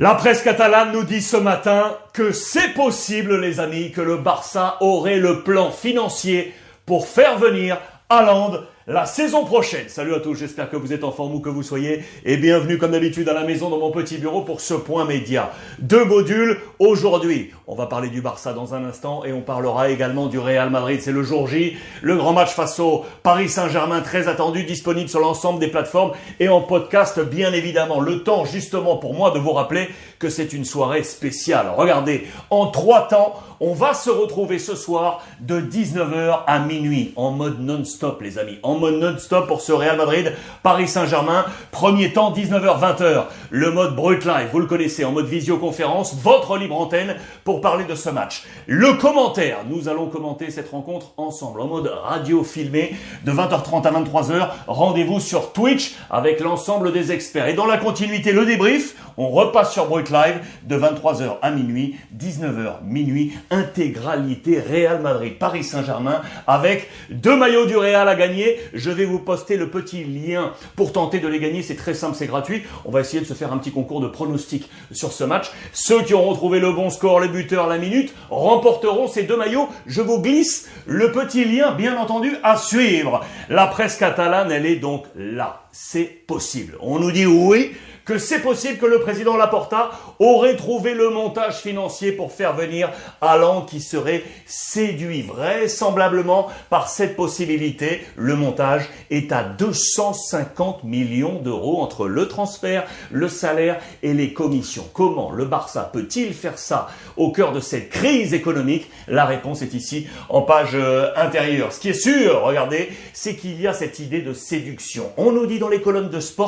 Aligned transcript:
La 0.00 0.16
presse 0.16 0.42
catalane 0.42 0.90
nous 0.90 1.04
dit 1.04 1.22
ce 1.22 1.36
matin 1.36 1.96
que 2.12 2.32
c'est 2.32 2.74
possible, 2.74 3.40
les 3.40 3.60
amis, 3.60 3.92
que 3.92 4.00
le 4.00 4.16
Barça 4.16 4.76
aurait 4.80 5.20
le 5.20 5.44
plan 5.44 5.70
financier 5.70 6.52
pour 6.84 7.06
faire 7.06 7.38
venir 7.38 7.78
Haaland 8.08 8.64
la 8.86 9.06
saison 9.06 9.44
prochaine. 9.44 9.88
Salut 9.88 10.14
à 10.14 10.20
tous, 10.20 10.34
j'espère 10.34 10.68
que 10.68 10.76
vous 10.76 10.92
êtes 10.92 11.04
en 11.04 11.10
forme 11.10 11.34
où 11.34 11.40
que 11.40 11.48
vous 11.48 11.62
soyez 11.62 12.04
et 12.26 12.36
bienvenue 12.36 12.76
comme 12.76 12.90
d'habitude 12.90 13.26
à 13.30 13.32
la 13.32 13.44
maison 13.44 13.70
dans 13.70 13.78
mon 13.78 13.90
petit 13.90 14.18
bureau 14.18 14.42
pour 14.42 14.60
ce 14.60 14.74
point 14.74 15.06
média. 15.06 15.52
Deux 15.78 16.04
modules 16.04 16.58
aujourd'hui. 16.78 17.50
On 17.66 17.74
va 17.74 17.86
parler 17.86 18.10
du 18.10 18.20
Barça 18.20 18.52
dans 18.52 18.74
un 18.74 18.84
instant 18.84 19.24
et 19.24 19.32
on 19.32 19.40
parlera 19.40 19.88
également 19.88 20.26
du 20.26 20.38
Real 20.38 20.68
Madrid. 20.68 21.00
C'est 21.00 21.12
le 21.12 21.22
jour 21.22 21.48
J, 21.48 21.78
le 22.02 22.16
grand 22.16 22.34
match 22.34 22.50
face 22.50 22.78
au 22.78 23.06
Paris 23.22 23.48
Saint-Germain 23.48 24.02
très 24.02 24.28
attendu, 24.28 24.64
disponible 24.64 25.08
sur 25.08 25.20
l'ensemble 25.20 25.60
des 25.60 25.68
plateformes 25.68 26.12
et 26.38 26.48
en 26.48 26.60
podcast 26.60 27.18
bien 27.20 27.54
évidemment. 27.54 28.00
Le 28.00 28.22
temps 28.22 28.44
justement 28.44 28.98
pour 28.98 29.14
moi 29.14 29.30
de 29.30 29.38
vous 29.38 29.52
rappeler 29.52 29.88
que 30.18 30.28
c'est 30.28 30.52
une 30.52 30.66
soirée 30.66 31.04
spéciale. 31.04 31.72
Regardez, 31.74 32.26
en 32.50 32.66
trois 32.66 33.08
temps, 33.08 33.34
on 33.60 33.72
va 33.72 33.94
se 33.94 34.10
retrouver 34.10 34.58
ce 34.58 34.74
soir 34.74 35.22
de 35.40 35.60
19h 35.60 36.40
à 36.46 36.58
minuit 36.58 37.12
en 37.16 37.30
mode 37.30 37.60
non-stop 37.60 38.20
les 38.20 38.38
amis. 38.38 38.58
Mode 38.78 38.94
non-stop 38.94 39.46
pour 39.46 39.60
ce 39.60 39.72
Real 39.72 39.96
Madrid, 39.96 40.32
Paris 40.62 40.88
Saint-Germain. 40.88 41.44
Premier 41.70 42.12
temps 42.12 42.32
19h-20h. 42.32 43.24
Le 43.50 43.70
mode 43.70 43.94
brut 43.94 44.24
live, 44.24 44.48
vous 44.52 44.60
le 44.60 44.66
connaissez, 44.66 45.04
en 45.04 45.12
mode 45.12 45.26
visioconférence, 45.26 46.14
votre 46.16 46.56
libre 46.56 46.76
antenne 46.76 47.16
pour 47.44 47.60
parler 47.60 47.84
de 47.84 47.94
ce 47.94 48.10
match. 48.10 48.44
Le 48.66 48.94
commentaire, 48.94 49.58
nous 49.68 49.88
allons 49.88 50.08
commenter 50.08 50.50
cette 50.50 50.70
rencontre 50.70 51.12
ensemble 51.16 51.60
en 51.60 51.66
mode 51.66 51.92
radio 52.04 52.42
filmé 52.42 52.96
de 53.24 53.32
20h30 53.32 53.86
à 53.86 53.92
23h. 53.92 54.48
Rendez-vous 54.66 55.20
sur 55.20 55.52
Twitch 55.52 55.94
avec 56.10 56.40
l'ensemble 56.40 56.92
des 56.92 57.12
experts. 57.12 57.48
Et 57.48 57.54
dans 57.54 57.66
la 57.66 57.78
continuité, 57.78 58.32
le 58.32 58.44
débrief, 58.44 58.96
on 59.16 59.28
repasse 59.28 59.72
sur 59.72 59.86
Brut 59.86 60.10
Live 60.10 60.40
de 60.64 60.76
23h 60.76 61.36
à 61.40 61.50
minuit, 61.50 61.96
19h 62.18 62.82
minuit, 62.84 63.32
intégralité 63.50 64.60
Real 64.60 65.00
Madrid, 65.00 65.38
Paris 65.38 65.64
Saint-Germain 65.64 66.22
avec 66.46 66.90
deux 67.10 67.36
maillots 67.36 67.66
du 67.66 67.76
Real 67.76 68.08
à 68.08 68.14
gagner. 68.14 68.58
Je 68.72 68.90
vais 68.90 69.04
vous 69.04 69.18
poster 69.18 69.56
le 69.56 69.68
petit 69.68 70.04
lien 70.04 70.52
pour 70.76 70.92
tenter 70.92 71.20
de 71.20 71.28
les 71.28 71.40
gagner. 71.40 71.62
C'est 71.62 71.76
très 71.76 71.94
simple, 71.94 72.16
c'est 72.16 72.26
gratuit. 72.26 72.62
On 72.84 72.90
va 72.90 73.00
essayer 73.00 73.20
de 73.20 73.26
se 73.26 73.34
faire 73.34 73.52
un 73.52 73.58
petit 73.58 73.72
concours 73.72 74.00
de 74.00 74.08
pronostics 74.08 74.70
sur 74.92 75.12
ce 75.12 75.24
match. 75.24 75.50
Ceux 75.72 76.02
qui 76.02 76.14
auront 76.14 76.34
trouvé 76.34 76.60
le 76.60 76.72
bon 76.72 76.90
score, 76.90 77.20
les 77.20 77.28
buteurs, 77.28 77.68
la 77.68 77.78
minute, 77.78 78.14
remporteront 78.30 79.08
ces 79.08 79.24
deux 79.24 79.36
maillots. 79.36 79.68
Je 79.86 80.00
vous 80.00 80.20
glisse 80.20 80.68
le 80.86 81.12
petit 81.12 81.44
lien, 81.44 81.72
bien 81.72 81.96
entendu, 81.96 82.36
à 82.42 82.56
suivre. 82.56 83.24
La 83.48 83.66
presse 83.66 83.96
catalane, 83.96 84.50
elle 84.50 84.66
est 84.66 84.76
donc 84.76 85.04
là. 85.16 85.62
C'est 85.72 86.26
possible. 86.26 86.76
On 86.80 86.98
nous 86.98 87.12
dit 87.12 87.26
oui 87.26 87.72
que 88.04 88.18
c'est 88.18 88.40
possible 88.40 88.78
que 88.78 88.86
le 88.86 89.00
président 89.00 89.36
Laporta 89.36 89.90
aurait 90.18 90.56
trouvé 90.56 90.94
le 90.94 91.08
montage 91.10 91.56
financier 91.56 92.12
pour 92.12 92.32
faire 92.32 92.54
venir 92.54 92.90
Alain 93.20 93.64
qui 93.68 93.80
serait 93.80 94.24
séduit 94.46 95.22
vraisemblablement 95.22 96.48
par 96.68 96.88
cette 96.88 97.16
possibilité. 97.16 98.04
Le 98.16 98.36
montage 98.36 98.88
est 99.10 99.32
à 99.32 99.42
250 99.42 100.84
millions 100.84 101.40
d'euros 101.40 101.80
entre 101.80 102.06
le 102.06 102.28
transfert, 102.28 102.84
le 103.10 103.28
salaire 103.28 103.80
et 104.02 104.12
les 104.12 104.32
commissions. 104.32 104.86
Comment 104.92 105.30
le 105.30 105.46
Barça 105.46 105.88
peut-il 105.92 106.34
faire 106.34 106.58
ça 106.58 106.88
au 107.16 107.32
cœur 107.32 107.52
de 107.52 107.60
cette 107.60 107.88
crise 107.88 108.34
économique? 108.34 108.90
La 109.08 109.24
réponse 109.24 109.62
est 109.62 109.74
ici 109.74 110.06
en 110.28 110.42
page 110.42 110.72
euh, 110.74 111.10
intérieure. 111.16 111.72
Ce 111.72 111.80
qui 111.80 111.88
est 111.88 111.94
sûr, 111.94 112.42
regardez, 112.42 112.90
c'est 113.12 113.36
qu'il 113.36 113.60
y 113.60 113.66
a 113.66 113.72
cette 113.72 113.98
idée 113.98 114.20
de 114.20 114.34
séduction. 114.34 115.10
On 115.16 115.32
nous 115.32 115.46
dit 115.46 115.58
dans 115.58 115.68
les 115.68 115.80
colonnes 115.80 116.10
de 116.10 116.20
sport 116.20 116.44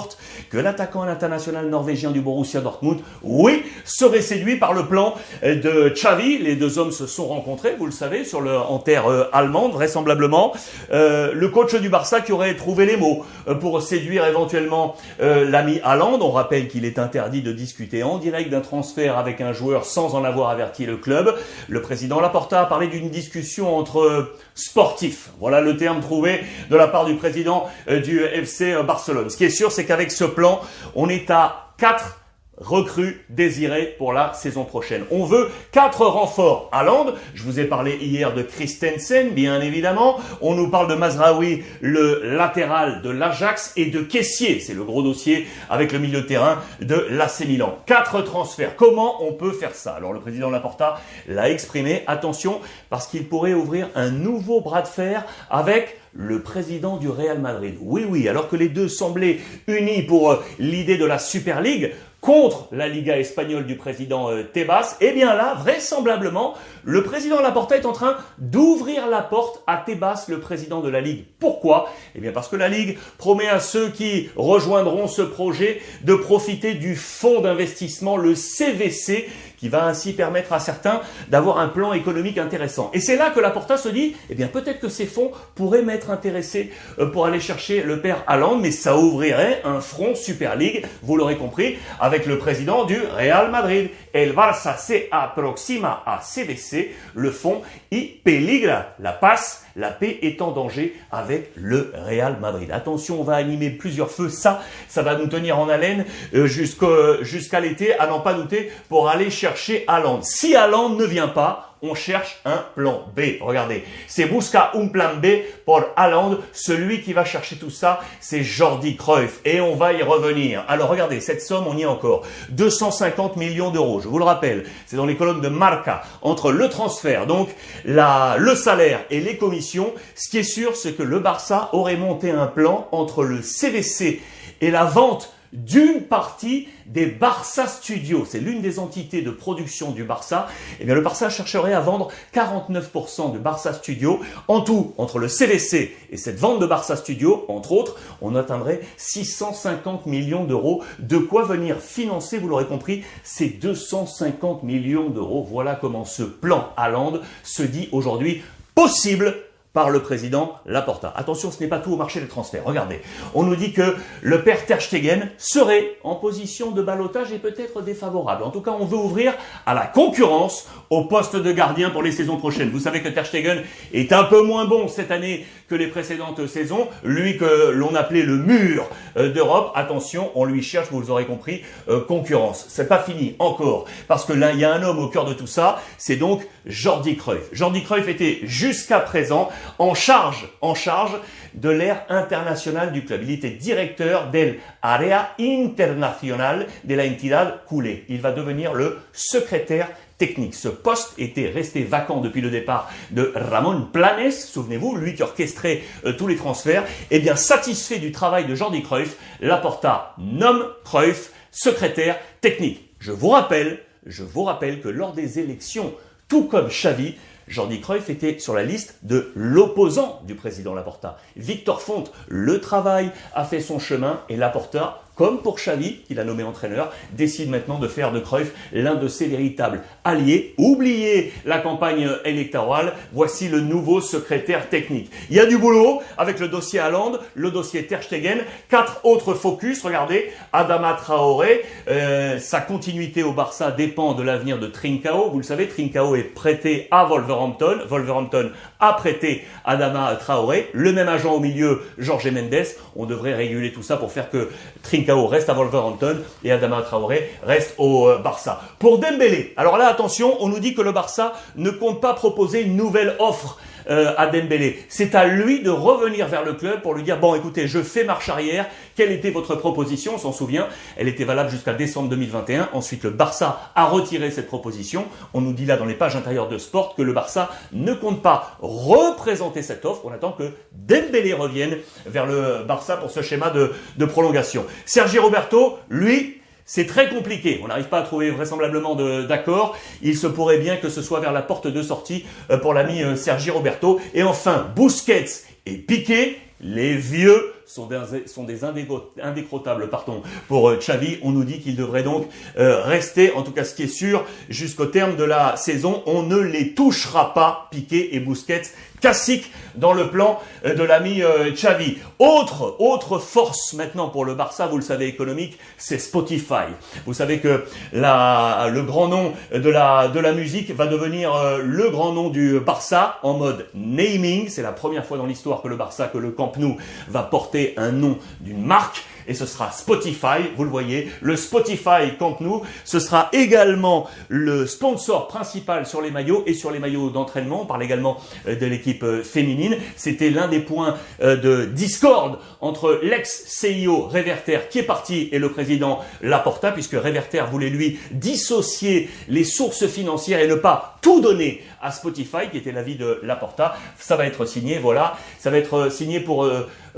que 0.50 0.58
l'attaquant 0.58 1.02
à 1.02 1.06
l'international 1.06 1.45
norvégien 1.52 2.10
du 2.10 2.20
Borussia 2.20 2.60
Dortmund, 2.60 3.00
oui, 3.22 3.62
serait 3.84 4.22
séduit 4.22 4.56
par 4.56 4.72
le 4.72 4.86
plan 4.86 5.14
de 5.42 5.88
Xavi. 5.88 6.38
Les 6.38 6.56
deux 6.56 6.78
hommes 6.78 6.92
se 6.92 7.06
sont 7.06 7.26
rencontrés, 7.26 7.74
vous 7.78 7.86
le 7.86 7.92
savez, 7.92 8.24
sur 8.24 8.40
le, 8.40 8.56
en 8.56 8.78
terre 8.78 9.10
euh, 9.10 9.24
allemande, 9.32 9.72
vraisemblablement. 9.72 10.52
Euh, 10.92 11.32
le 11.34 11.48
coach 11.48 11.74
du 11.74 11.88
Barça 11.88 12.20
qui 12.20 12.32
aurait 12.32 12.54
trouvé 12.54 12.86
les 12.86 12.96
mots 12.96 13.24
euh, 13.48 13.54
pour 13.54 13.82
séduire 13.82 14.26
éventuellement 14.26 14.96
l'ami 15.18 15.80
Haaland. 15.82 16.18
On 16.20 16.30
rappelle 16.30 16.68
qu'il 16.68 16.84
est 16.84 16.98
interdit 16.98 17.42
de 17.42 17.52
discuter 17.52 18.02
en 18.02 18.18
direct 18.18 18.50
d'un 18.50 18.60
transfert 18.60 19.18
avec 19.18 19.40
un 19.40 19.52
joueur 19.52 19.84
sans 19.84 20.14
en 20.14 20.24
avoir 20.24 20.50
averti 20.50 20.86
le 20.86 20.96
club. 20.96 21.34
Le 21.68 21.82
président 21.82 22.20
Laporta 22.20 22.62
a 22.62 22.66
parlé 22.66 22.88
d'une 22.88 23.10
discussion 23.10 23.76
entre 23.76 24.32
sportifs. 24.54 25.30
Voilà 25.40 25.60
le 25.60 25.76
terme 25.76 26.00
trouvé 26.00 26.40
de 26.70 26.76
la 26.76 26.88
part 26.88 27.04
du 27.04 27.14
président 27.14 27.66
du 27.88 28.20
FC 28.20 28.74
Barcelone. 28.86 29.30
Ce 29.30 29.36
qui 29.36 29.44
est 29.44 29.50
sûr, 29.50 29.72
c'est 29.72 29.84
qu'avec 29.84 30.10
ce 30.10 30.24
plan, 30.24 30.60
on 30.94 31.08
est 31.08 31.30
à 31.30 31.35
4 31.36 32.25
recrues 32.58 33.24
désirées 33.28 33.94
pour 33.98 34.12
la 34.12 34.32
saison 34.32 34.64
prochaine. 34.64 35.04
On 35.10 35.24
veut 35.24 35.50
quatre 35.72 36.06
renforts 36.06 36.68
à 36.72 36.82
Land. 36.82 37.14
Je 37.34 37.42
vous 37.42 37.60
ai 37.60 37.64
parlé 37.64 37.96
hier 38.00 38.34
de 38.34 38.42
Christensen, 38.42 39.30
bien 39.30 39.60
évidemment. 39.60 40.18
On 40.40 40.54
nous 40.54 40.70
parle 40.70 40.88
de 40.88 40.94
Mazraoui, 40.94 41.64
le 41.80 42.22
latéral 42.36 43.02
de 43.02 43.10
l'Ajax, 43.10 43.72
et 43.76 43.86
de 43.86 44.00
Caissier. 44.00 44.60
C'est 44.60 44.74
le 44.74 44.84
gros 44.84 45.02
dossier 45.02 45.46
avec 45.68 45.92
le 45.92 45.98
milieu 45.98 46.22
de 46.22 46.26
terrain 46.26 46.58
de 46.80 47.06
l'AC 47.10 47.40
Milan. 47.46 47.78
Quatre 47.86 48.22
transferts. 48.22 48.76
Comment 48.76 49.22
on 49.24 49.32
peut 49.32 49.52
faire 49.52 49.74
ça? 49.74 49.94
Alors 49.94 50.12
le 50.12 50.20
président 50.20 50.50
Laporta 50.50 51.00
l'a 51.28 51.50
exprimé. 51.50 52.02
Attention, 52.06 52.60
parce 52.90 53.06
qu'il 53.06 53.28
pourrait 53.28 53.54
ouvrir 53.54 53.88
un 53.94 54.10
nouveau 54.10 54.60
bras 54.60 54.82
de 54.82 54.88
fer 54.88 55.24
avec 55.50 55.98
le 56.12 56.40
président 56.40 56.96
du 56.96 57.10
Real 57.10 57.38
Madrid. 57.38 57.76
Oui, 57.80 58.06
oui, 58.08 58.26
alors 58.28 58.48
que 58.48 58.56
les 58.56 58.70
deux 58.70 58.88
semblaient 58.88 59.38
unis 59.66 60.02
pour 60.02 60.30
euh, 60.30 60.42
l'idée 60.58 60.96
de 60.96 61.04
la 61.04 61.18
Super 61.18 61.60
League, 61.60 61.92
contre 62.26 62.66
la 62.72 62.88
Liga 62.88 63.16
espagnole 63.16 63.66
du 63.66 63.76
président 63.76 64.32
euh, 64.32 64.42
Tebas, 64.42 64.96
eh 65.00 65.12
bien 65.12 65.32
là, 65.36 65.54
vraisemblablement, 65.54 66.54
le 66.82 67.04
président 67.04 67.40
Laporta 67.40 67.76
est 67.76 67.86
en 67.86 67.92
train 67.92 68.16
d'ouvrir 68.38 69.06
la 69.06 69.22
porte 69.22 69.62
à 69.68 69.76
Tebas, 69.76 70.26
le 70.28 70.40
président 70.40 70.80
de 70.80 70.88
la 70.88 71.00
Ligue. 71.00 71.24
Pourquoi? 71.38 71.88
Eh 72.16 72.20
bien 72.20 72.32
parce 72.32 72.48
que 72.48 72.56
la 72.56 72.68
Ligue 72.68 72.98
promet 73.16 73.46
à 73.46 73.60
ceux 73.60 73.90
qui 73.90 74.28
rejoindront 74.34 75.06
ce 75.06 75.22
projet 75.22 75.80
de 76.02 76.16
profiter 76.16 76.74
du 76.74 76.96
fonds 76.96 77.42
d'investissement, 77.42 78.16
le 78.16 78.34
CVC, 78.34 79.28
qui 79.66 79.72
va 79.72 79.86
ainsi 79.86 80.12
permettre 80.12 80.52
à 80.52 80.60
certains 80.60 81.00
d'avoir 81.28 81.58
un 81.58 81.66
plan 81.66 81.92
économique 81.92 82.38
intéressant. 82.38 82.88
Et 82.94 83.00
c'est 83.00 83.16
là 83.16 83.30
que 83.30 83.40
Laporta 83.40 83.76
se 83.76 83.88
dit, 83.88 84.14
eh 84.30 84.36
bien 84.36 84.46
peut-être 84.46 84.78
que 84.78 84.88
ces 84.88 85.06
fonds 85.06 85.32
pourraient 85.56 85.82
m'être 85.82 86.10
intéressés 86.10 86.70
euh, 87.00 87.06
pour 87.06 87.26
aller 87.26 87.40
chercher 87.40 87.82
le 87.82 88.00
père 88.00 88.22
Haaland, 88.28 88.58
mais 88.58 88.70
ça 88.70 88.96
ouvrirait 88.96 89.62
un 89.64 89.80
front 89.80 90.14
Super 90.14 90.54
League, 90.54 90.86
vous 91.02 91.16
l'aurez 91.16 91.36
compris, 91.36 91.78
avec 91.98 92.26
le 92.26 92.38
président 92.38 92.84
du 92.84 92.96
Real 92.96 93.50
Madrid. 93.50 93.90
El 94.12 94.34
Barça 94.34 94.76
se 94.76 95.08
aproxima 95.10 96.04
à 96.06 96.20
CVC, 96.22 96.94
le 97.16 97.32
fonds 97.32 97.62
y 97.90 98.02
peligra 98.22 98.94
la 99.00 99.12
passe 99.12 99.65
la 99.76 99.90
paix 99.90 100.18
est 100.22 100.40
en 100.40 100.52
danger 100.52 100.96
avec 101.12 101.52
le 101.54 101.92
Real 101.94 102.38
Madrid. 102.40 102.70
Attention, 102.72 103.20
on 103.20 103.24
va 103.24 103.34
animer 103.34 103.70
plusieurs 103.70 104.10
feux. 104.10 104.30
Ça, 104.30 104.62
ça 104.88 105.02
va 105.02 105.16
nous 105.16 105.26
tenir 105.26 105.58
en 105.58 105.68
haleine 105.68 106.06
euh, 106.34 106.46
jusqu'à 106.46 107.60
l'été, 107.60 107.94
à 107.98 108.06
n'en 108.06 108.20
pas 108.20 108.34
douter, 108.34 108.72
pour 108.88 109.08
aller 109.08 109.30
chercher 109.30 109.84
Haaland. 109.86 110.22
Si 110.22 110.56
Haaland 110.56 110.90
ne 110.90 111.04
vient 111.04 111.28
pas, 111.28 111.75
on 111.82 111.94
cherche 111.94 112.40
un 112.44 112.64
plan 112.74 113.04
B. 113.14 113.40
Regardez, 113.40 113.84
c'est 114.06 114.26
busca 114.26 114.72
un 114.74 114.88
plan 114.88 115.16
B 115.16 115.26
pour 115.64 115.82
Haaland. 115.96 116.38
Celui 116.52 117.02
qui 117.02 117.12
va 117.12 117.24
chercher 117.24 117.56
tout 117.56 117.70
ça, 117.70 118.00
c'est 118.20 118.42
Jordi 118.42 118.96
Cruyff. 118.96 119.40
Et 119.44 119.60
on 119.60 119.76
va 119.76 119.92
y 119.92 120.02
revenir. 120.02 120.64
Alors 120.68 120.88
regardez, 120.88 121.20
cette 121.20 121.42
somme, 121.42 121.66
on 121.66 121.76
y 121.76 121.82
est 121.82 121.86
encore. 121.86 122.22
250 122.50 123.36
millions 123.36 123.70
d'euros. 123.70 124.00
Je 124.00 124.08
vous 124.08 124.18
le 124.18 124.24
rappelle, 124.24 124.64
c'est 124.86 124.96
dans 124.96 125.06
les 125.06 125.16
colonnes 125.16 125.40
de 125.40 125.48
Marca. 125.48 126.02
Entre 126.22 126.52
le 126.52 126.68
transfert, 126.68 127.26
donc 127.26 127.48
le 127.84 128.54
salaire 128.54 129.00
et 129.10 129.20
les 129.20 129.36
commissions, 129.36 129.92
ce 130.14 130.28
qui 130.28 130.38
est 130.38 130.42
sûr, 130.42 130.76
c'est 130.76 130.92
que 130.92 131.02
le 131.02 131.20
Barça 131.20 131.70
aurait 131.72 131.96
monté 131.96 132.30
un 132.30 132.46
plan 132.46 132.88
entre 132.92 133.24
le 133.24 133.42
CVC 133.42 134.20
et 134.60 134.70
la 134.70 134.84
vente 134.84 135.35
d'une 135.56 136.02
partie 136.02 136.68
des 136.86 137.06
Barça 137.06 137.66
Studios. 137.66 138.26
C'est 138.28 138.38
l'une 138.38 138.60
des 138.60 138.78
entités 138.78 139.22
de 139.22 139.30
production 139.30 139.90
du 139.90 140.04
Barça. 140.04 140.48
Eh 140.80 140.84
bien, 140.84 140.94
le 140.94 141.00
Barça 141.00 141.30
chercherait 141.30 141.72
à 141.72 141.80
vendre 141.80 142.08
49% 142.34 143.32
de 143.32 143.38
Barça 143.38 143.72
Studios. 143.72 144.20
En 144.48 144.60
tout, 144.60 144.92
entre 144.98 145.18
le 145.18 145.28
CVC 145.28 145.96
et 146.10 146.16
cette 146.16 146.38
vente 146.38 146.60
de 146.60 146.66
Barça 146.66 146.94
Studios, 146.96 147.44
entre 147.48 147.72
autres, 147.72 147.96
on 148.20 148.34
atteindrait 148.34 148.80
650 148.98 150.06
millions 150.06 150.44
d'euros. 150.44 150.84
De 150.98 151.18
quoi 151.18 151.44
venir 151.44 151.78
financer, 151.80 152.38
vous 152.38 152.48
l'aurez 152.48 152.66
compris, 152.66 153.02
ces 153.24 153.48
250 153.48 154.62
millions 154.62 155.08
d'euros. 155.08 155.46
Voilà 155.50 155.74
comment 155.74 156.04
ce 156.04 156.22
plan 156.22 156.68
Hollande 156.76 157.22
se 157.42 157.62
dit 157.62 157.88
aujourd'hui 157.92 158.42
possible 158.74 159.45
par 159.76 159.90
le 159.90 160.00
président 160.00 160.54
Laporta. 160.64 161.12
Attention, 161.14 161.50
ce 161.50 161.62
n'est 161.62 161.68
pas 161.68 161.80
tout 161.80 161.92
au 161.92 161.96
marché 161.96 162.18
des 162.18 162.28
transferts. 162.28 162.62
Regardez, 162.64 163.02
on 163.34 163.42
nous 163.42 163.56
dit 163.56 163.74
que 163.74 163.94
le 164.22 164.42
père 164.42 164.64
Ter 164.64 164.80
Stegen 164.80 165.28
serait 165.36 165.98
en 166.02 166.14
position 166.14 166.70
de 166.70 166.80
balotage 166.80 167.30
et 167.30 167.38
peut-être 167.38 167.82
défavorable. 167.82 168.42
En 168.42 168.50
tout 168.50 168.62
cas, 168.62 168.70
on 168.70 168.86
veut 168.86 168.96
ouvrir 168.96 169.34
à 169.66 169.74
la 169.74 169.86
concurrence 169.86 170.66
au 170.88 171.04
poste 171.04 171.36
de 171.36 171.52
gardien 171.52 171.90
pour 171.90 172.02
les 172.02 172.10
saisons 172.10 172.38
prochaines. 172.38 172.70
Vous 172.70 172.80
savez 172.80 173.02
que 173.02 173.08
Ter 173.10 173.26
Stegen 173.26 173.64
est 173.92 174.14
un 174.14 174.24
peu 174.24 174.40
moins 174.40 174.64
bon 174.64 174.88
cette 174.88 175.10
année 175.10 175.44
que 175.68 175.74
les 175.74 175.88
précédentes 175.88 176.46
saisons. 176.46 176.88
Lui 177.04 177.36
que 177.36 177.70
l'on 177.72 177.94
appelait 177.94 178.22
le 178.22 178.38
mur 178.38 178.88
euh, 179.18 179.30
d'Europe. 179.30 179.72
Attention, 179.74 180.30
on 180.36 180.46
lui 180.46 180.62
cherche, 180.62 180.88
vous 180.90 181.10
aurez 181.10 181.26
compris, 181.26 181.60
euh, 181.90 182.00
concurrence. 182.00 182.64
C'est 182.68 182.88
pas 182.88 183.02
fini 183.02 183.36
encore, 183.40 183.84
parce 184.08 184.24
que 184.24 184.32
là, 184.32 184.52
il 184.52 184.58
y 184.58 184.64
a 184.64 184.72
un 184.72 184.82
homme 184.82 185.00
au 185.00 185.08
cœur 185.08 185.26
de 185.26 185.34
tout 185.34 185.46
ça. 185.46 185.82
C'est 185.98 186.16
donc 186.16 186.46
Jordi 186.64 187.16
Cruyff. 187.16 187.48
Jordi 187.52 187.82
Cruyff 187.82 188.08
était 188.08 188.40
jusqu'à 188.44 189.00
présent 189.00 189.50
en 189.78 189.94
charge, 189.94 190.48
en 190.60 190.74
charge 190.74 191.12
de 191.54 191.70
l'ère 191.70 192.04
internationale 192.08 192.92
du 192.92 193.04
club. 193.04 193.22
Il 193.24 193.30
était 193.30 193.50
directeur 193.50 194.30
del 194.30 194.58
área 194.82 195.30
internacional 195.40 196.66
de 196.84 196.94
la 196.94 197.04
entidad 197.04 197.60
culé. 197.68 198.04
Il 198.08 198.20
va 198.20 198.32
devenir 198.32 198.74
le 198.74 198.98
secrétaire 199.12 199.88
technique. 200.18 200.54
Ce 200.54 200.68
poste 200.68 201.14
était 201.18 201.50
resté 201.50 201.82
vacant 201.82 202.20
depuis 202.20 202.40
le 202.40 202.50
départ 202.50 202.90
de 203.10 203.32
Ramon 203.34 203.88
Planes, 203.92 204.30
souvenez-vous, 204.30 204.96
lui 204.96 205.14
qui 205.14 205.22
orchestrait 205.22 205.82
euh, 206.04 206.12
tous 206.12 206.26
les 206.26 206.36
transferts. 206.36 206.84
Eh 207.10 207.18
bien, 207.18 207.36
satisfait 207.36 207.98
du 207.98 208.12
travail 208.12 208.46
de 208.46 208.54
Jordi 208.54 208.82
Cruyff, 208.82 209.16
Laporta 209.40 210.14
nomme 210.18 210.66
Cruyff 210.84 211.32
secrétaire 211.50 212.18
technique. 212.40 212.90
Je 212.98 213.12
vous 213.12 213.28
rappelle, 213.28 213.80
je 214.06 214.22
vous 214.22 214.44
rappelle 214.44 214.80
que 214.80 214.88
lors 214.88 215.12
des 215.12 215.38
élections, 215.38 215.94
tout 216.28 216.44
comme 216.44 216.68
Xavi, 216.68 217.14
Jordi 217.48 217.80
Cruyff 217.80 218.10
était 218.10 218.38
sur 218.38 218.54
la 218.54 218.64
liste 218.64 218.96
de 219.02 219.30
l'opposant 219.34 220.20
du 220.26 220.34
président 220.34 220.74
Laporta. 220.74 221.16
Victor 221.36 221.80
Font, 221.80 222.04
le 222.28 222.60
travail 222.60 223.12
a 223.34 223.44
fait 223.44 223.60
son 223.60 223.78
chemin 223.78 224.20
et 224.28 224.36
Laporta 224.36 225.02
comme 225.16 225.38
pour 225.38 225.56
Xavi, 225.56 226.02
qu'il 226.06 226.20
a 226.20 226.24
nommé 226.24 226.42
entraîneur, 226.42 226.92
décide 227.12 227.48
maintenant 227.48 227.78
de 227.78 227.88
faire 227.88 228.12
de 228.12 228.20
Cruyff 228.20 228.52
l'un 228.72 228.94
de 228.94 229.08
ses 229.08 229.26
véritables 229.26 229.80
alliés. 230.04 230.54
Oubliez 230.58 231.32
la 231.46 231.58
campagne 231.58 232.08
électorale, 232.24 232.92
voici 233.12 233.48
le 233.48 233.60
nouveau 233.60 234.02
secrétaire 234.02 234.68
technique. 234.68 235.10
Il 235.30 235.36
y 235.36 235.40
a 235.40 235.46
du 235.46 235.56
boulot 235.56 236.02
avec 236.18 236.38
le 236.38 236.48
dossier 236.48 236.80
Haaland, 236.80 237.12
le 237.34 237.50
dossier 237.50 237.86
Ter 237.86 238.02
Stegen, 238.02 238.40
quatre 238.68 239.00
autres 239.04 239.32
focus. 239.32 239.82
Regardez, 239.82 240.30
Adama 240.52 240.92
Traoré, 240.94 241.64
euh, 241.88 242.38
sa 242.38 242.60
continuité 242.60 243.22
au 243.22 243.32
Barça 243.32 243.70
dépend 243.70 244.12
de 244.12 244.22
l'avenir 244.22 244.58
de 244.58 244.66
Trincao. 244.66 245.30
Vous 245.30 245.38
le 245.38 245.44
savez, 245.44 245.66
Trincao 245.66 246.14
est 246.14 246.24
prêté 246.24 246.88
à 246.90 247.06
Wolverhampton. 247.06 247.78
Wolverhampton 247.88 248.50
a 248.80 248.92
prêté 248.92 249.46
Adama 249.64 250.14
Traoré. 250.16 250.68
Le 250.74 250.92
même 250.92 251.08
agent 251.08 251.32
au 251.32 251.40
milieu, 251.40 251.80
Jorge 251.96 252.30
Mendes. 252.30 252.66
On 252.94 253.06
devrait 253.06 253.34
réguler 253.34 253.72
tout 253.72 253.82
ça 253.82 253.96
pour 253.96 254.12
faire 254.12 254.28
que 254.28 254.50
Trincao 254.82 255.05
reste 255.12 255.48
à 255.48 255.54
Wolverhampton 255.54 256.18
et 256.44 256.52
Adama 256.52 256.82
Traoré 256.82 257.30
reste 257.44 257.74
au 257.78 258.08
euh, 258.08 258.18
Barça. 258.18 258.60
Pour 258.78 258.98
Dembélé, 258.98 259.54
alors 259.56 259.76
là 259.76 259.86
attention, 259.88 260.36
on 260.40 260.48
nous 260.48 260.58
dit 260.58 260.74
que 260.74 260.82
le 260.82 260.92
Barça 260.92 261.34
ne 261.56 261.70
compte 261.70 262.00
pas 262.00 262.14
proposer 262.14 262.62
une 262.62 262.76
nouvelle 262.76 263.16
offre 263.18 263.58
euh, 263.88 264.12
à 264.16 264.26
Dembélé. 264.26 264.84
C'est 264.88 265.14
à 265.14 265.26
lui 265.26 265.62
de 265.62 265.70
revenir 265.70 266.26
vers 266.26 266.44
le 266.44 266.54
club 266.54 266.82
pour 266.82 266.94
lui 266.94 267.02
dire 267.02 267.18
bon 267.18 267.34
écoutez, 267.34 267.66
je 267.68 267.82
fais 267.82 268.04
marche 268.04 268.28
arrière. 268.28 268.66
Quelle 268.94 269.12
était 269.12 269.30
votre 269.30 269.54
proposition? 269.54 270.14
On 270.14 270.18
s'en 270.18 270.32
souvient. 270.32 270.68
Elle 270.96 271.08
était 271.08 271.24
valable 271.24 271.50
jusqu'à 271.50 271.72
décembre 271.72 272.08
2021. 272.08 272.70
Ensuite, 272.72 273.04
le 273.04 273.10
Barça 273.10 273.70
a 273.74 273.86
retiré 273.86 274.30
cette 274.30 274.46
proposition. 274.46 275.06
On 275.34 275.40
nous 275.40 275.52
dit 275.52 275.66
là 275.66 275.76
dans 275.76 275.84
les 275.84 275.94
pages 275.94 276.16
intérieures 276.16 276.48
de 276.48 276.58
Sport 276.58 276.94
que 276.94 277.02
le 277.02 277.12
Barça 277.12 277.50
ne 277.72 277.94
compte 277.94 278.22
pas 278.22 278.56
représenter 278.60 279.62
cette 279.62 279.84
offre. 279.84 280.02
On 280.04 280.12
attend 280.12 280.32
que 280.32 280.50
Dembélé 280.72 281.32
revienne 281.32 281.76
vers 282.06 282.26
le 282.26 282.64
Barça 282.66 282.96
pour 282.96 283.10
ce 283.10 283.22
schéma 283.22 283.50
de, 283.50 283.72
de 283.96 284.04
prolongation. 284.04 284.64
Sergi 284.84 285.18
Roberto, 285.18 285.78
lui, 285.88 286.40
c'est 286.66 286.86
très 286.86 287.08
compliqué. 287.08 287.60
On 287.62 287.68
n'arrive 287.68 287.86
pas 287.86 288.00
à 288.00 288.02
trouver 288.02 288.30
vraisemblablement 288.30 288.96
d'accord. 288.96 289.78
Il 290.02 290.18
se 290.18 290.26
pourrait 290.26 290.58
bien 290.58 290.76
que 290.76 290.88
ce 290.88 291.00
soit 291.00 291.20
vers 291.20 291.32
la 291.32 291.42
porte 291.42 291.68
de 291.68 291.82
sortie 291.82 292.26
euh, 292.50 292.58
pour 292.58 292.74
l'ami 292.74 293.02
euh, 293.02 293.16
Sergi 293.16 293.50
Roberto. 293.50 294.00
Et 294.12 294.24
enfin, 294.24 294.66
Busquets 294.74 295.44
et 295.64 295.76
Piqué, 295.76 296.38
les 296.60 296.96
vieux 296.96 297.52
sont 297.66 297.86
des, 297.86 298.26
sont 298.26 298.44
des 298.44 298.60
indécrottables 298.64 299.88
pardon, 299.90 300.22
pour 300.48 300.70
euh, 300.70 300.76
Xavi. 300.76 301.18
On 301.22 301.32
nous 301.32 301.44
dit 301.44 301.60
qu'il 301.60 301.76
devrait 301.76 302.02
donc 302.02 302.28
rester, 302.56 303.32
en 303.32 303.42
tout 303.42 303.52
cas 303.52 303.64
ce 303.64 303.74
qui 303.74 303.84
est 303.84 303.88
sûr, 303.88 304.24
jusqu'au 304.48 304.86
terme 304.86 305.16
de 305.16 305.24
la 305.24 305.56
saison. 305.56 306.02
On 306.06 306.22
ne 306.22 306.38
les 306.38 306.74
touchera 306.74 307.34
pas, 307.34 307.68
Piqué 307.70 308.14
et 308.14 308.20
Busquets 308.20 308.62
classique 309.00 309.52
dans 309.76 309.92
le 309.92 310.10
plan 310.10 310.38
euh, 310.64 310.74
de 310.74 310.82
l'ami 310.82 311.22
euh, 311.22 311.50
Xavi. 311.52 311.98
Autre, 312.18 312.76
autre 312.78 313.18
force 313.18 313.74
maintenant 313.74 314.08
pour 314.08 314.24
le 314.24 314.34
Barça, 314.34 314.66
vous 314.66 314.76
le 314.76 314.82
savez, 314.82 315.06
économique, 315.06 315.58
c'est 315.76 315.98
Spotify. 315.98 316.66
Vous 317.04 317.14
savez 317.14 317.38
que 317.38 317.64
la, 317.92 318.68
le 318.72 318.82
grand 318.82 319.08
nom 319.08 319.32
de 319.52 319.70
la, 319.70 320.08
de 320.08 320.18
la 320.18 320.32
musique 320.32 320.70
va 320.70 320.86
devenir 320.86 321.34
euh, 321.34 321.58
le 321.62 321.90
grand 321.90 322.12
nom 322.12 322.30
du 322.30 322.58
Barça 322.58 323.18
en 323.22 323.34
mode 323.34 323.66
naming. 323.74 324.48
C'est 324.48 324.62
la 324.62 324.72
première 324.72 325.04
fois 325.04 325.18
dans 325.18 325.26
l'histoire 325.26 325.62
que 325.62 325.68
le 325.68 325.76
Barça, 325.76 326.08
que 326.08 326.18
le 326.18 326.30
Camp 326.30 326.52
Nou 326.56 326.76
va 327.08 327.22
porter 327.22 327.55
un 327.76 327.92
nom 327.92 328.18
d'une 328.40 328.64
marque 328.64 329.04
et 329.28 329.34
ce 329.34 329.46
sera 329.46 329.70
Spotify, 329.70 330.50
vous 330.56 330.64
le 330.64 330.70
voyez, 330.70 331.10
le 331.20 331.36
Spotify 331.36 332.16
Camp 332.18 332.40
Nou, 332.40 332.62
ce 332.84 333.00
sera 333.00 333.28
également 333.32 334.08
le 334.28 334.66
sponsor 334.66 335.28
principal 335.28 335.86
sur 335.86 336.00
les 336.00 336.10
maillots 336.10 336.44
et 336.46 336.54
sur 336.54 336.70
les 336.70 336.78
maillots 336.78 337.10
d'entraînement, 337.10 337.62
on 337.62 337.66
parle 337.66 337.82
également 337.82 338.18
euh, 338.46 338.56
de 338.56 338.66
l'équipe 338.66 339.02
euh, 339.02 339.22
féminine, 339.22 339.76
c'était 339.96 340.30
l'un 340.30 340.48
des 340.48 340.60
points 340.60 340.96
euh, 341.22 341.36
de 341.36 341.64
discorde 341.64 342.38
entre 342.60 343.00
l'ex-CIO 343.02 344.08
Reverter 344.08 344.68
qui 344.70 344.80
est 344.80 344.84
parti 344.84 345.28
et 345.32 345.38
le 345.38 345.50
président 345.50 346.00
Laporta, 346.22 346.72
puisque 346.72 346.92
Reverter 346.92 347.44
voulait 347.50 347.70
lui 347.70 347.98
dissocier 348.12 349.10
les 349.28 349.44
sources 349.44 349.86
financières 349.86 350.40
et 350.40 350.48
ne 350.48 350.54
pas 350.54 350.98
tout 351.02 351.20
donner 351.20 351.62
à 351.82 351.92
Spotify, 351.92 352.48
qui 352.50 352.58
était 352.58 352.72
l'avis 352.72 352.96
de 352.96 353.20
Laporta. 353.22 353.76
Ça 353.98 354.16
va 354.16 354.26
être 354.26 354.44
signé, 354.44 354.78
voilà, 354.78 355.16
ça 355.38 355.50
va 355.50 355.58
être 355.58 355.90
signé 355.90 356.20
pour 356.20 356.48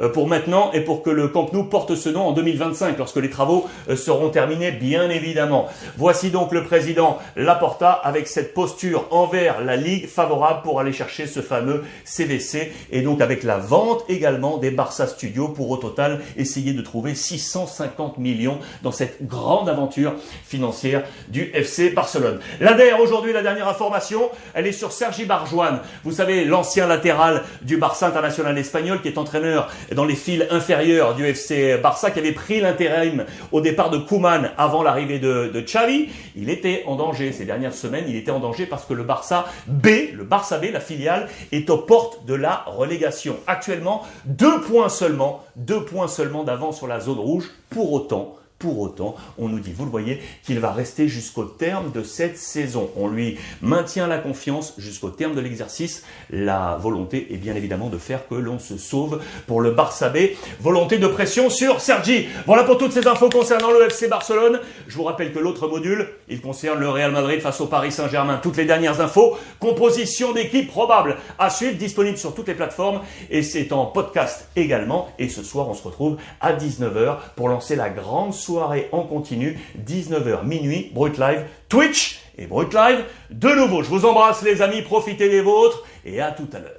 pour 0.06 0.28
maintenant 0.28 0.70
et 0.72 0.80
pour 0.80 1.02
que 1.02 1.10
le 1.10 1.28
Camp 1.28 1.52
Nou 1.52 1.64
porte 1.64 1.96
ce 1.96 2.08
nom 2.08 2.26
en 2.26 2.32
2025, 2.32 2.96
lorsque 2.98 3.16
les 3.16 3.30
travaux 3.30 3.66
euh, 3.88 3.96
seront 3.96 4.28
terminés, 4.28 4.70
bien 4.70 5.10
évidemment. 5.10 5.68
Voici 5.96 6.30
donc 6.30 6.52
le 6.52 6.62
président 6.62 7.18
Laporta 7.36 7.90
avec 7.90 8.28
cette 8.28 8.54
posture 8.54 9.06
envers 9.10 9.60
la 9.60 9.76
Ligue 9.76 10.06
favorable 10.06 10.62
pour 10.62 10.80
aller 10.80 10.92
chercher 10.92 11.26
ce 11.26 11.40
fameux 11.40 11.84
CVC 12.04 12.72
et 12.92 13.02
donc 13.02 13.20
avec 13.20 13.42
la 13.42 13.58
vente 13.58 14.04
également 14.08 14.58
des 14.58 14.70
Barça 14.70 15.06
Studios 15.06 15.48
pour 15.48 15.70
au 15.70 15.76
total 15.76 16.20
essayer 16.36 16.72
de 16.72 16.82
trouver 16.82 17.14
650 17.14 18.18
millions 18.18 18.58
dans 18.82 18.92
cette 18.92 19.26
grande 19.26 19.68
aventure 19.68 20.14
financière 20.44 21.02
du 21.28 21.50
FC 21.54 21.90
Barcelone. 21.90 22.38
L'ADER 22.60 22.94
aujourd'hui, 23.00 23.32
la 23.32 23.42
dernière 23.42 23.68
information, 23.68 24.30
elle 24.54 24.66
est 24.66 24.72
sur 24.72 24.92
Sergi 24.92 25.24
Barjoan. 25.24 25.80
Vous 26.04 26.12
savez, 26.12 26.44
l'ancien 26.44 26.86
latéral 26.86 27.42
du 27.62 27.76
Barça 27.76 28.06
international 28.06 28.56
espagnol 28.58 29.00
qui 29.00 29.08
est 29.08 29.18
entraîneur 29.18 29.68
dans 29.94 30.04
les 30.04 30.14
fils 30.14 30.44
inférieurs 30.50 31.14
du 31.14 31.24
FC 31.26 31.78
Barça 31.78 32.10
qui 32.10 32.18
avait 32.18 32.32
pris 32.32 32.60
l'intérim 32.60 33.24
au 33.52 33.60
départ 33.60 33.90
de 33.90 33.98
Kuman 33.98 34.50
avant 34.56 34.82
l'arrivée 34.82 35.18
de, 35.18 35.50
de 35.52 35.60
Xavi. 35.60 36.08
Il 36.36 36.50
était 36.50 36.82
en 36.86 36.96
danger 36.96 37.32
ces 37.32 37.44
dernières 37.44 37.74
semaines. 37.74 38.04
Il 38.08 38.16
était 38.16 38.30
en 38.30 38.40
danger 38.40 38.66
parce 38.66 38.84
que 38.84 38.94
le 38.94 39.02
Barça 39.02 39.46
B, 39.66 39.88
le 40.14 40.24
Barça 40.24 40.58
B, 40.58 40.66
la 40.72 40.80
filiale, 40.80 41.28
est 41.52 41.70
aux 41.70 41.78
portes 41.78 42.24
de 42.26 42.34
la 42.34 42.64
relégation. 42.66 43.36
Actuellement, 43.46 44.02
deux 44.24 44.60
points 44.60 44.88
seulement, 44.88 45.44
deux 45.56 45.84
points 45.84 46.08
seulement 46.08 46.44
d'avance 46.44 46.78
sur 46.78 46.86
la 46.86 47.00
zone 47.00 47.18
rouge. 47.18 47.50
Pour 47.70 47.92
autant, 47.92 48.37
pour 48.58 48.80
autant, 48.80 49.14
on 49.38 49.48
nous 49.48 49.60
dit, 49.60 49.72
vous 49.72 49.84
le 49.84 49.90
voyez, 49.90 50.20
qu'il 50.42 50.58
va 50.58 50.72
rester 50.72 51.06
jusqu'au 51.06 51.44
terme 51.44 51.92
de 51.92 52.02
cette 52.02 52.36
saison. 52.36 52.90
On 52.96 53.06
lui 53.08 53.38
maintient 53.62 54.08
la 54.08 54.18
confiance 54.18 54.74
jusqu'au 54.78 55.10
terme 55.10 55.34
de 55.34 55.40
l'exercice. 55.40 56.02
La 56.30 56.76
volonté 56.80 57.32
est 57.32 57.36
bien 57.36 57.54
évidemment 57.54 57.88
de 57.88 57.98
faire 57.98 58.26
que 58.26 58.34
l'on 58.34 58.58
se 58.58 58.76
sauve 58.76 59.20
pour 59.46 59.60
le 59.60 59.70
Barça 59.70 60.08
B. 60.08 60.30
Volonté 60.60 60.98
de 60.98 61.06
pression 61.06 61.50
sur 61.50 61.80
Sergi. 61.80 62.26
Voilà 62.46 62.64
pour 62.64 62.78
toutes 62.78 62.92
ces 62.92 63.06
infos 63.06 63.28
concernant 63.28 63.70
le 63.70 63.86
FC 63.86 64.08
Barcelone. 64.08 64.60
Je 64.88 64.96
vous 64.96 65.04
rappelle 65.04 65.32
que 65.32 65.38
l'autre 65.38 65.68
module, 65.68 66.08
il 66.28 66.40
concerne 66.40 66.80
le 66.80 66.88
Real 66.88 67.12
Madrid 67.12 67.40
face 67.40 67.60
au 67.60 67.66
Paris 67.66 67.92
Saint-Germain. 67.92 68.40
Toutes 68.42 68.56
les 68.56 68.64
dernières 68.64 69.00
infos, 69.00 69.36
composition 69.60 70.32
d'équipe 70.32 70.68
probable 70.68 71.16
à 71.38 71.50
suivre, 71.50 71.76
disponible 71.76 72.18
sur 72.18 72.34
toutes 72.34 72.48
les 72.48 72.54
plateformes 72.54 73.02
et 73.30 73.42
c'est 73.42 73.72
en 73.72 73.86
podcast 73.86 74.48
également. 74.56 75.08
Et 75.20 75.28
ce 75.28 75.44
soir, 75.44 75.68
on 75.68 75.74
se 75.74 75.82
retrouve 75.84 76.16
à 76.40 76.52
19h 76.54 77.18
pour 77.36 77.48
lancer 77.48 77.76
la 77.76 77.88
grande 77.88 78.34
soirée 78.48 78.88
en 78.92 79.02
continu, 79.02 79.58
19h 79.86 80.46
minuit, 80.46 80.90
Brut 80.94 81.18
Live, 81.18 81.44
Twitch 81.68 82.20
et 82.38 82.46
Brut 82.46 82.72
Live. 82.72 83.04
De 83.30 83.50
nouveau, 83.50 83.82
je 83.82 83.90
vous 83.90 84.06
embrasse 84.06 84.42
les 84.42 84.62
amis, 84.62 84.80
profitez 84.80 85.28
des 85.28 85.42
vôtres 85.42 85.84
et 86.06 86.22
à 86.22 86.30
tout 86.30 86.48
à 86.54 86.58
l'heure. 86.58 86.77